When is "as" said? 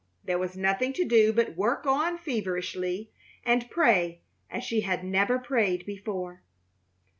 4.49-4.63